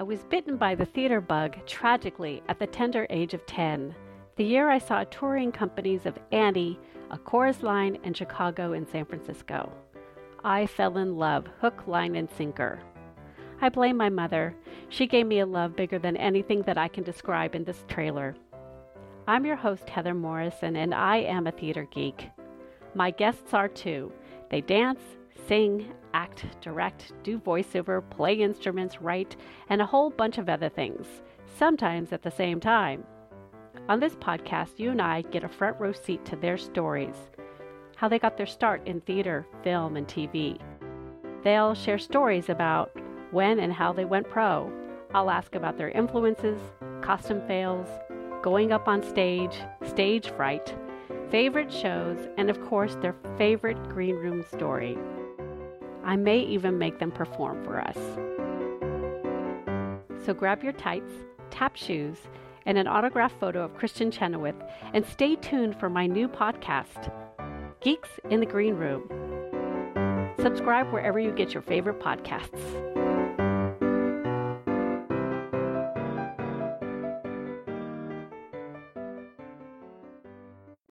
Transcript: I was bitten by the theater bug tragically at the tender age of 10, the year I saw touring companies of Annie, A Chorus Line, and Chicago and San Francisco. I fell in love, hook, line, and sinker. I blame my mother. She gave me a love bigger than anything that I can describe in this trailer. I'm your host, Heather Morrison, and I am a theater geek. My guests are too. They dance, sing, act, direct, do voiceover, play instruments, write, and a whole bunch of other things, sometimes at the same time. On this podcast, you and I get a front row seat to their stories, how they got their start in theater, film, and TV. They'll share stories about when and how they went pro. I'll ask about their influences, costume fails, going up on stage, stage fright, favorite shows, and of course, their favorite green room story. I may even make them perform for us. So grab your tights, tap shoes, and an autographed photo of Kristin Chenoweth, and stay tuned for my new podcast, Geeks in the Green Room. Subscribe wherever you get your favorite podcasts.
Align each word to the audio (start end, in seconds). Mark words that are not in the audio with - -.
I 0.00 0.02
was 0.02 0.24
bitten 0.30 0.56
by 0.56 0.74
the 0.74 0.86
theater 0.86 1.20
bug 1.20 1.58
tragically 1.66 2.42
at 2.48 2.58
the 2.58 2.66
tender 2.66 3.06
age 3.10 3.34
of 3.34 3.44
10, 3.44 3.94
the 4.36 4.44
year 4.44 4.70
I 4.70 4.78
saw 4.78 5.04
touring 5.04 5.52
companies 5.52 6.06
of 6.06 6.18
Annie, 6.32 6.80
A 7.10 7.18
Chorus 7.18 7.62
Line, 7.62 7.98
and 8.02 8.16
Chicago 8.16 8.72
and 8.72 8.88
San 8.88 9.04
Francisco. 9.04 9.70
I 10.42 10.64
fell 10.64 10.96
in 10.96 11.18
love, 11.18 11.48
hook, 11.60 11.86
line, 11.86 12.16
and 12.16 12.30
sinker. 12.30 12.80
I 13.60 13.68
blame 13.68 13.98
my 13.98 14.08
mother. 14.08 14.56
She 14.88 15.06
gave 15.06 15.26
me 15.26 15.40
a 15.40 15.46
love 15.46 15.76
bigger 15.76 15.98
than 15.98 16.16
anything 16.16 16.62
that 16.62 16.78
I 16.78 16.88
can 16.88 17.04
describe 17.04 17.54
in 17.54 17.64
this 17.64 17.84
trailer. 17.86 18.34
I'm 19.28 19.44
your 19.44 19.56
host, 19.56 19.86
Heather 19.90 20.14
Morrison, 20.14 20.76
and 20.76 20.94
I 20.94 21.18
am 21.18 21.46
a 21.46 21.52
theater 21.52 21.86
geek. 21.90 22.30
My 22.94 23.10
guests 23.10 23.52
are 23.52 23.68
too. 23.68 24.10
They 24.48 24.62
dance, 24.62 25.02
sing, 25.46 25.92
act, 26.14 26.44
direct, 26.60 27.12
do 27.22 27.38
voiceover, 27.38 28.08
play 28.10 28.34
instruments, 28.34 29.00
write, 29.00 29.36
and 29.68 29.80
a 29.80 29.86
whole 29.86 30.10
bunch 30.10 30.38
of 30.38 30.48
other 30.48 30.68
things, 30.68 31.06
sometimes 31.58 32.12
at 32.12 32.22
the 32.22 32.30
same 32.30 32.60
time. 32.60 33.04
On 33.88 34.00
this 34.00 34.14
podcast, 34.16 34.78
you 34.78 34.90
and 34.90 35.00
I 35.02 35.22
get 35.22 35.44
a 35.44 35.48
front 35.48 35.78
row 35.80 35.92
seat 35.92 36.24
to 36.26 36.36
their 36.36 36.56
stories, 36.56 37.16
how 37.96 38.08
they 38.08 38.18
got 38.18 38.36
their 38.36 38.46
start 38.46 38.86
in 38.86 39.00
theater, 39.00 39.46
film, 39.62 39.96
and 39.96 40.06
TV. 40.06 40.58
They'll 41.42 41.74
share 41.74 41.98
stories 41.98 42.48
about 42.48 42.90
when 43.30 43.60
and 43.60 43.72
how 43.72 43.92
they 43.92 44.04
went 44.04 44.28
pro. 44.28 44.70
I'll 45.14 45.30
ask 45.30 45.54
about 45.54 45.78
their 45.78 45.90
influences, 45.90 46.60
costume 47.00 47.46
fails, 47.46 47.88
going 48.42 48.72
up 48.72 48.88
on 48.88 49.02
stage, 49.02 49.56
stage 49.86 50.30
fright, 50.30 50.74
favorite 51.30 51.72
shows, 51.72 52.18
and 52.38 52.50
of 52.50 52.60
course, 52.62 52.96
their 52.96 53.14
favorite 53.36 53.82
green 53.88 54.16
room 54.16 54.44
story. 54.52 54.96
I 56.10 56.16
may 56.16 56.40
even 56.40 56.76
make 56.76 56.98
them 56.98 57.12
perform 57.12 57.62
for 57.62 57.80
us. 57.80 57.96
So 60.26 60.34
grab 60.34 60.64
your 60.64 60.72
tights, 60.72 61.12
tap 61.52 61.76
shoes, 61.76 62.18
and 62.66 62.76
an 62.76 62.88
autographed 62.88 63.38
photo 63.38 63.64
of 63.64 63.76
Kristin 63.76 64.12
Chenoweth, 64.12 64.56
and 64.92 65.06
stay 65.06 65.36
tuned 65.36 65.78
for 65.78 65.88
my 65.88 66.08
new 66.08 66.26
podcast, 66.26 67.12
Geeks 67.80 68.08
in 68.28 68.40
the 68.40 68.46
Green 68.46 68.74
Room. 68.74 69.08
Subscribe 70.40 70.92
wherever 70.92 71.20
you 71.20 71.30
get 71.30 71.54
your 71.54 71.62
favorite 71.62 72.00
podcasts. 72.00 73.09